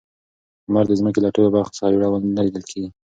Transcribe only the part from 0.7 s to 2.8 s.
د ځمکې له ټولو برخو څخه یو ډول نه لیدل